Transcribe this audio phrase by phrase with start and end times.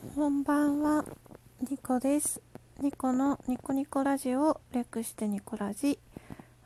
[0.00, 1.04] こんばんは、
[1.68, 2.40] ニコです。
[2.80, 5.98] ニコのニコニコラジオ、略してニコラジ。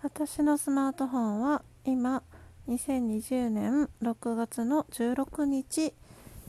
[0.02, 2.22] 私のスマートフォンは今、
[2.68, 5.94] 2020年6月の16日、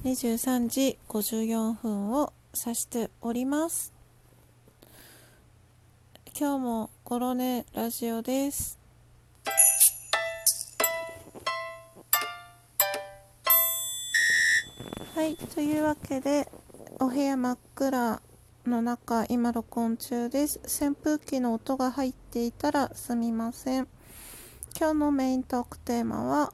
[0.04, 3.94] 23時54分を指しております。
[6.38, 8.83] 今日もコロネラジオです。
[15.16, 16.52] はい、というわけで、
[17.00, 18.20] お部屋真っ暗
[18.66, 20.60] の中、今録音中です。
[20.66, 23.88] 扇風機の音が入っていたらすみません。
[24.76, 26.52] 今日のメイントークテーマは、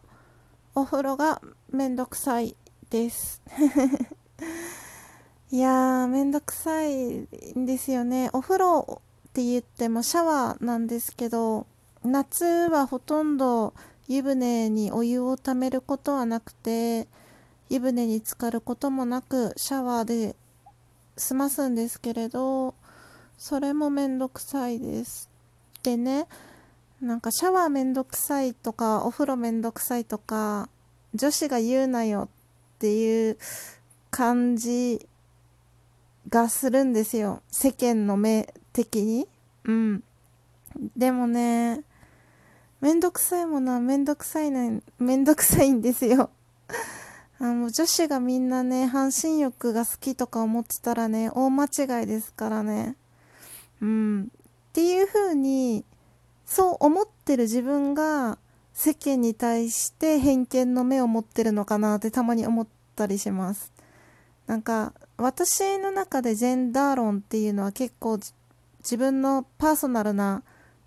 [0.75, 1.41] お風呂が
[1.71, 2.57] めんどくさい
[2.89, 3.41] です。
[5.51, 8.29] いやー、めんどくさいんですよね。
[8.33, 11.65] お風呂って言ってもシャワーなんですけど、
[12.03, 13.73] 夏はほとんど
[14.09, 17.07] 湯船にお湯をためることはなくて、
[17.69, 20.35] 湯船に浸かることもなくシャワーで
[21.17, 22.73] 済ますんですけれど
[23.37, 25.29] それもめんどくさいです。
[25.83, 26.27] でね
[27.01, 30.67] なんかシャワーめんどくさいとかお風呂めんどくさいとか
[31.13, 33.37] 女子が言うなよっていう
[34.11, 35.07] 感じ
[36.27, 37.41] がするんですよ。
[37.49, 39.27] 世間の目的に。
[39.63, 40.03] うん。
[40.97, 41.83] でもね
[42.81, 46.29] めんどくさいものはめんどくさいねめんどくさいんですよ。
[47.39, 52.95] あの女子がみんなね半身浴が好きとか思ってたらね大間違いですからね。
[53.81, 54.23] うん。
[54.23, 54.25] っ
[54.73, 55.85] ていう風に
[56.45, 58.37] そう思ってる自分が
[58.73, 63.71] 世間に対して偏見の目を持ってるのかなってたまに思ったりします。
[64.47, 68.19] なんか私の中でジェンダー論っていうのは結構
[68.79, 70.43] 自分のパーソナルな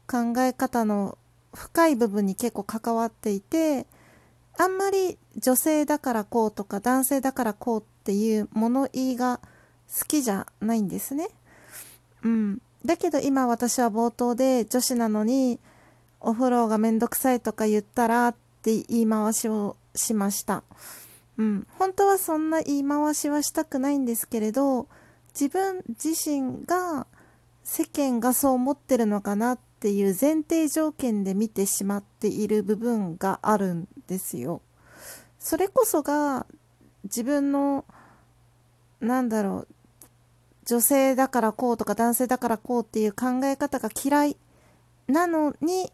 [0.06, 1.16] 考え方の
[1.55, 3.87] 深い部分に結構関わっていて
[4.58, 9.41] あんまり女性だからこうとか男性だからこうっていう物言いが
[9.98, 11.28] 好きじゃないんですね。
[12.22, 12.62] うん。
[12.84, 15.61] だけど今私は冒頭で女子なのに
[16.20, 20.62] お風呂がめんどくさいとか言ったらって言い回しをしました。
[21.38, 21.66] うん。
[21.78, 24.87] 本当はそんな言い回しはしたくないんですけれど
[25.34, 27.06] 自分自身が
[27.65, 34.62] 世間がそう思ってるのかなってていう前提条件で見てしまっている部分があるんですよ。
[35.41, 36.47] それこそが
[37.03, 37.84] 自分の
[39.00, 39.69] なんだろう
[40.66, 44.37] 女性だからこうとか男性だからこうっていう考え方が嫌い
[45.09, 45.92] なのに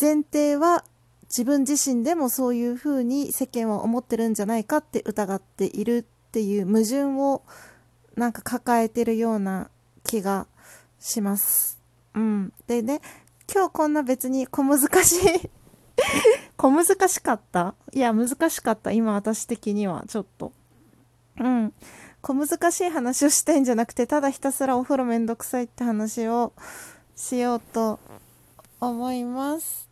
[0.00, 0.84] 前提は
[1.24, 7.42] 自分自身でもそういうふうに世間は思ってるんじゃないかって疑っているっていう矛盾を
[8.16, 9.68] なんか抱えてるような
[10.02, 10.46] 気が
[10.98, 11.83] します。
[12.14, 12.52] うん。
[12.66, 13.00] でね、
[13.52, 15.50] 今日こんな別に小難しい
[16.56, 17.74] 小難しかった？
[17.92, 18.90] いや、難しかった。
[18.92, 20.52] 今私的には、ちょっと。
[21.40, 21.72] うん。
[22.20, 26.52] 小難しい話をしたいんじゃなくて、ただひたすらお風呂めんどくさいって話を
[27.16, 28.00] しようと
[28.80, 29.88] 思います。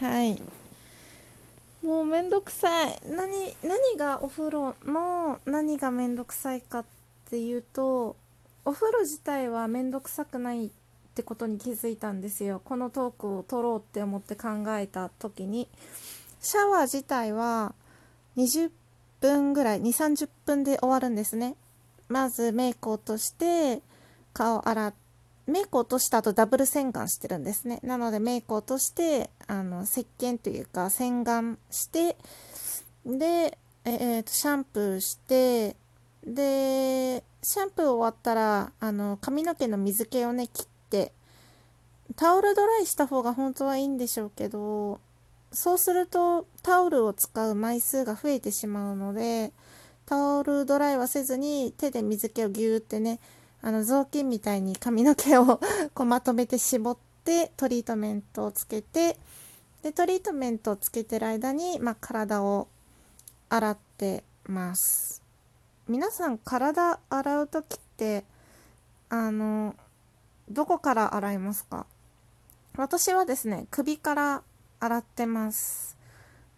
[0.00, 0.40] はい。
[1.88, 3.00] もうめんどくさい。
[3.08, 6.84] 何、何がお風呂の何がめんどくさいかっ
[7.30, 8.14] ていうと、
[8.66, 10.70] お風呂自体はめんどくさくないっ
[11.14, 12.60] てことに気づいたんですよ。
[12.62, 15.66] このトークを撮ろうって思って考えた時に。
[16.42, 17.72] シャワー自体は
[18.36, 18.70] 20
[19.22, 21.56] 分ぐらい、2、30分で終わるんですね。
[22.08, 23.80] まずメイク落として、
[24.34, 25.07] 顔洗って、
[25.48, 27.80] メイク落とした後ダブル洗顔してるんですね。
[27.82, 32.16] なのでメイク落として、あの、石鹸というか洗顔して、
[33.06, 35.74] で、えーと、シャンプーして、
[36.22, 41.12] で、シャンプー終わったら、あの、髪の毛の水気をね、切って、
[42.16, 45.00] タオルドライした方が本当はいいんでしょうけど、
[45.50, 49.52] そうするとタオルを使う枚数が増えてしまうので、
[50.04, 53.20] タオルドライはせずに手で水気をギューってね、
[53.60, 55.60] あの雑巾みたいに髪の毛を
[55.94, 59.18] こうまとめて絞ってトリートメントをつけて
[59.82, 62.68] でトリートメントをつけてる間に、まあ、体を
[63.48, 65.22] 洗ってます。
[65.88, 68.24] 皆さん体洗う時って
[69.08, 69.74] あの
[70.50, 71.86] どこから洗いますか？
[72.76, 74.42] 私はですね首から
[74.80, 75.96] 洗ってます。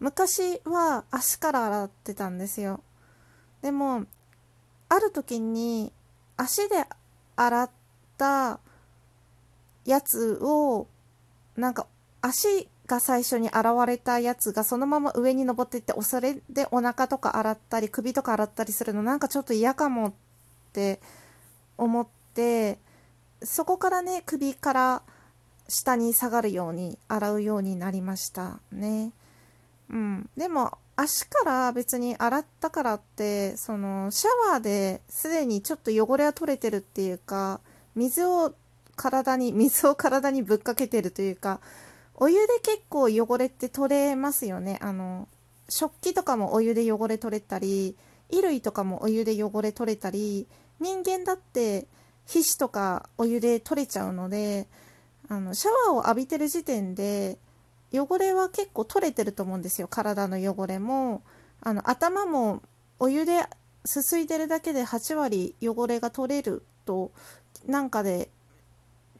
[0.01, 2.83] 昔は足から洗ってたんですよ。
[3.63, 4.07] でも
[4.89, 5.93] ある時に
[6.37, 6.87] 足で
[7.41, 7.71] 洗っ
[8.19, 8.61] た
[9.87, 10.87] やつを
[11.57, 11.87] なんか
[12.21, 20.13] 足が最初に洗われたやつがそのまま上に登っていってそれでお腹とか洗ったり首とか洗ったりするのなんかちょっと嫌かもっ
[20.73, 21.01] て
[21.79, 22.79] 思って
[23.43, 25.03] そこからね首から
[25.67, 29.13] 下に下がるように洗うようになりましたね。
[29.89, 37.61] うん、でも足から別に洗ったからってそのシャワーですでにちょっと汚れは取れてるっていうか
[37.94, 38.52] 水を
[38.97, 41.61] 体に 水を体にぶっかけてるというか
[42.14, 44.79] お湯で結構汚れって取れますよね。
[44.82, 45.26] あの
[45.70, 47.97] 食器とかもお湯で汚れ取れたり
[48.29, 50.47] 衣類とかもお湯で汚れ取れたり
[50.81, 51.87] 人間だって
[52.26, 54.67] 皮脂とかお湯で取れちゃうので
[55.29, 57.38] あのシャワーを浴びてる時点で
[57.93, 59.89] 汚れは結構取れてると思うんですよ。
[59.89, 61.23] 体の汚れも。
[61.63, 62.63] あの頭も
[62.99, 63.43] お湯で
[63.85, 67.13] すすいでるだけで8割汚れが取れると
[67.67, 68.31] なんかで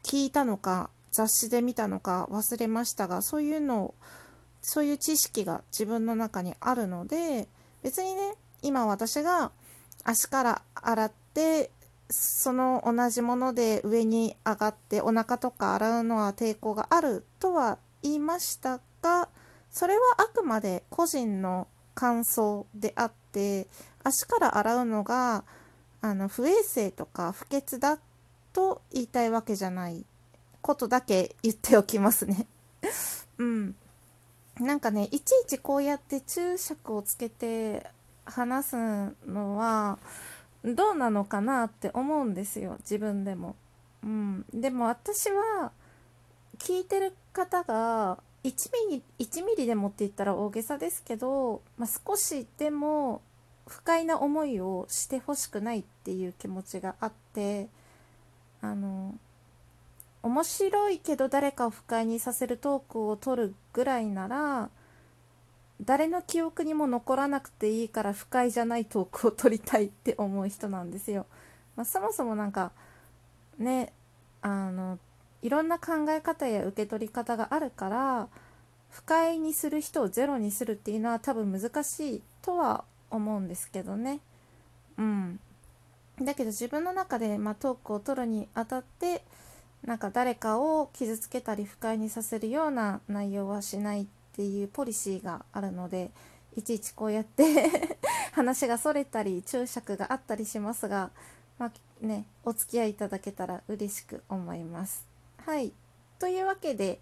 [0.03, 3.95] 聞いたのか雑誌で見たのか忘れましたがそういうのを
[4.61, 7.47] そういう知識が自分の中にあるので
[7.83, 9.51] 別にね今私が
[10.03, 11.71] 足から洗って
[12.09, 19.29] その同じもので上に上がってお腹とか洗うのは抵抗があるとは言いましたが
[19.69, 23.67] それはあくまで個人の感想であって
[24.03, 25.43] 足から洗うのが
[26.01, 27.99] あの不衛生とか不潔だ
[28.53, 30.05] と言いたいわけじゃない
[30.61, 32.47] ことだけ言っておきますね。
[33.37, 33.75] うん。
[34.59, 37.87] なんかねいちいちこうやって注釈をつけて
[38.25, 38.75] 話す
[39.25, 39.97] のは
[40.63, 43.55] どうなのかなって思うんですよ自分でも。
[44.03, 45.71] うん、でも私は
[46.61, 53.21] 聞いてる方が1ミリ1ミリでもって言ったら大げさですけど、まあ、少しでも
[53.67, 57.67] 不快な思いをしてほしくないっていう気持ちがあって
[58.61, 59.15] あの
[60.21, 64.69] 面白いけど誰かを不快にさせるトークを取るぐらいなら
[65.83, 71.25] 誰の記憶にも残らなくていいから不快じゃないトークを取りたいって思う人なんですよ。
[71.75, 72.71] まあ、そもそもなか
[73.57, 73.93] ね
[74.43, 74.99] あの
[75.41, 78.27] いろんな考え方や受け取り方があるから
[78.89, 84.19] 不快にする人をゼロにするっていうのは多分難しいとは思うんですけどね。
[84.97, 85.39] うん。
[86.21, 89.23] だけど自分の中で、まあ、トークを取るにあたって
[89.83, 94.05] なんか誰かを傷つけたり不快にさせるような内容はしないっ
[94.35, 96.11] ていうポリシーがあるので
[96.55, 97.97] いちいちこうやって
[98.33, 101.11] 話がそれたり注釈があったりしますが、
[101.57, 105.10] まあ、ね、お付き合いいただけたら嬉しく思います。
[105.45, 105.73] はい。
[106.19, 106.99] というわけで、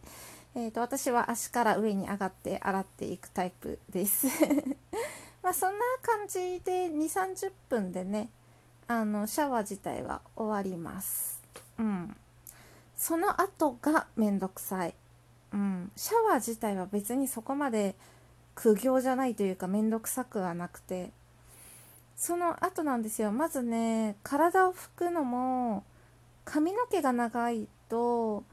[0.55, 4.27] えーと、私は足から上に上がって洗っていくタイプです。
[5.43, 8.29] まあそんな感じで2、30分でね、
[8.87, 11.41] あのシャワー自体は終わります。
[11.77, 12.15] うん。
[12.95, 14.95] その後がめんどくさい。
[15.51, 15.91] うん。
[15.97, 17.95] シャワー自体は別にそこまで
[18.55, 21.11] 苦行じゃないというかめんどくさくはなくて、
[22.15, 23.31] その後なんですよ。
[23.33, 25.83] まずね、体を拭くのも
[26.45, 28.43] 髪の毛が長いと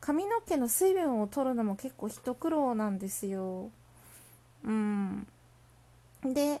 [0.00, 3.70] 髪の毛の水分を取るのも結構一苦労なんですよ。
[4.64, 5.26] うん。
[6.24, 6.60] で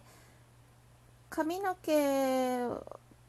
[1.30, 2.68] 髪の毛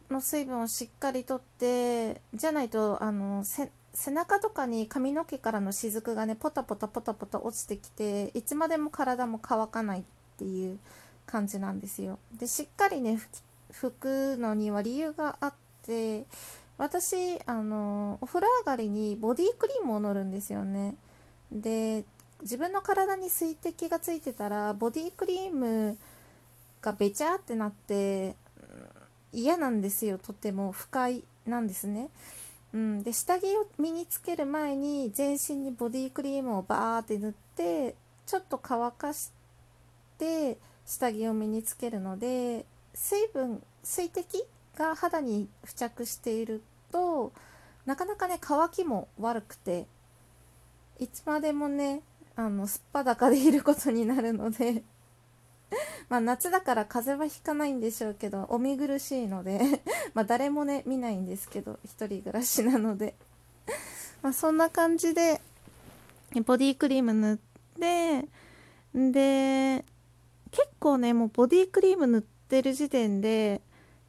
[0.10, 10.04] の水分をしっかりとってじゃないとあの背中とかに髪の毛からの雫がねポタポタポタポタ落ちてきていつまでも体も乾かないっ
[10.38, 10.80] ていう
[11.26, 12.20] 感じなんですよ。
[12.34, 13.20] でしっかりね
[13.72, 15.54] 拭くのには理由があっ
[15.84, 16.26] て
[16.82, 20.96] 私あのお風呂上がりにボディクリームを塗るんですよね。
[21.52, 22.04] で
[22.42, 25.96] 自分の体に水滴がついてたらボディクリーム
[26.82, 28.36] がべちゃってなって
[29.32, 30.18] 嫌なんですよ。
[30.18, 32.10] とても不快なんですね、
[32.74, 37.96] うん、で下着を身につける前に全身にボディクリームをバーって塗って
[38.26, 39.30] ちょっと乾かし
[40.18, 44.44] て下着を身につけるので水分水滴
[44.76, 47.34] が肌に付着していると
[47.86, 49.88] なかなかね乾きも悪くて
[51.00, 52.02] いつまでもね
[52.36, 54.84] あのすっぱだかでいることになるので
[56.10, 59.60] まあ夏だから風邪はひかないんでしょうけどお見苦しいので
[60.14, 63.16] ま誰もね見ないんですけど1人暮らしなので。
[64.22, 65.42] まそんな感じで
[66.46, 67.38] ボディクリーム塗っ
[67.80, 68.28] て
[68.94, 69.84] で
[70.52, 73.62] 結構ねもうボディクリーム塗ってる時点で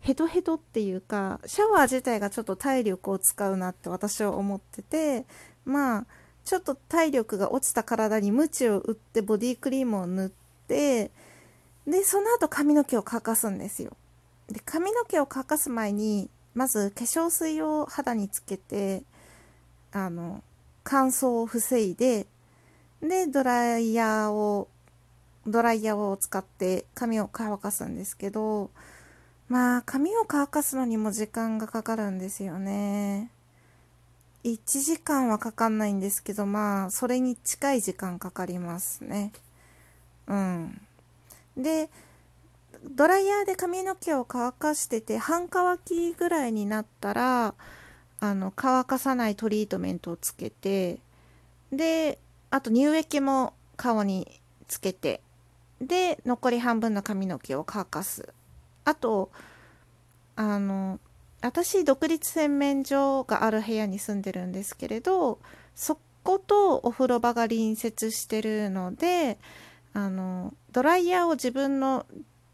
[0.02, 5.24] ヘトヘトっていうかシャワー自体がちょっと体力を使うなって私は思ってて
[5.64, 6.06] まあ
[6.44, 10.30] ちょっと体力が落ちた体に鞭を打ってボディクリームを塗っ
[10.66, 11.12] て
[11.86, 13.96] でその後髪の毛を乾かすんですよ。
[14.48, 19.04] で髪の毛を乾かす前にまず化粧水を肌につけて
[19.92, 20.42] あの
[20.82, 22.26] 乾燥を防いで
[23.00, 24.68] でドライヤーを
[25.46, 28.70] ドライヤーを使って髪を乾かすんですけど
[29.52, 33.30] まあ髪を乾かすのにも時間がかかるんですよね
[34.44, 39.30] 1時間はかかんないんですけど、まあ、それに近い時間かかりますね。
[40.26, 40.80] うん。
[41.56, 41.90] で、
[42.90, 47.54] ドライヤーで髪の毛を乾かしてて、半乾きぐらいになったら、
[48.20, 50.98] あの、乾かさないトリートメントをつけて、
[51.70, 52.18] で、
[52.50, 55.20] あと乳液も顔につけて、
[55.80, 58.32] で、残り半分の髪の毛を乾かす。
[58.84, 59.30] あと、
[60.36, 60.98] あの、
[61.40, 65.40] 私、独立洗面所がある部屋に住んでるんですけれど、
[65.74, 69.38] そことお風呂場が隣接してるので、
[69.92, 72.06] あの、ドライヤーを自分の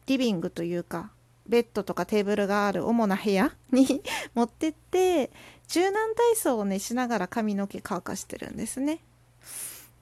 [0.06, 1.12] リビングというか、
[1.47, 4.02] ベッドとかテーブルがある主な部屋に
[4.35, 5.30] 持ってって、
[5.68, 9.00] 柔軟体操をね、しながら髪の毛乾かしてるんですね。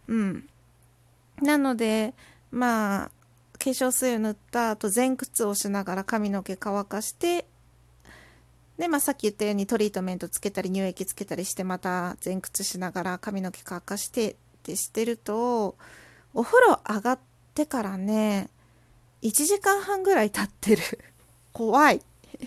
[0.07, 0.49] うん。
[1.43, 2.15] なので、
[2.51, 3.11] まあ、
[3.67, 7.47] 化粧水を塗った後、前屈をしながら髪の毛乾かして、
[8.79, 15.77] で、まあ、さっき言ったようにトリートメントつけたり乳液つけたりしてまた前屈しながら髪の毛乾かしてってしてると
[16.35, 17.19] お風呂上がっ
[17.55, 18.51] てからね
[19.23, 20.83] 1時間半ぐらい経ってる。
[21.55, 22.03] 怖い。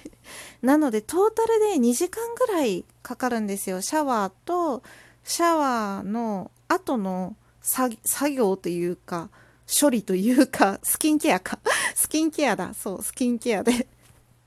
[0.61, 3.81] なのでトータルで2時間ぐらいかかるんですよ。
[3.81, 4.83] シャワーと
[5.23, 7.97] シャワーの後の作
[8.29, 9.31] 業というか
[9.69, 11.59] 処理というか スキンケアか
[11.93, 13.88] スキンケアだそうスキンケアで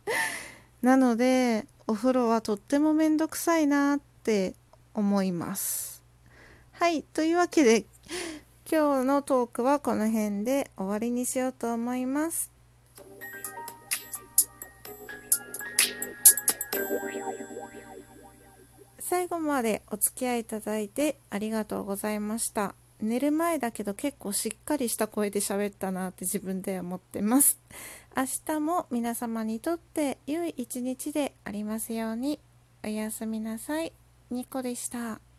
[0.82, 4.54] なのでお風呂はとってもめんどくさいなって
[4.94, 6.02] 思います。
[6.72, 7.84] はい、というわけで
[8.70, 12.50] 今日のトークはこの辺で終わりにしようと思います。
[18.98, 22.74] 最後までお付き合いいただいてありがとうございました。
[23.02, 27.58] 寝る前だけど結構しっかりした声で喋ったなって自分で思ってます。
[28.16, 32.38] 明日も皆様にとって良い一日でありますように。
[32.84, 33.92] おやすみなさい。
[34.30, 35.31] ニコでした。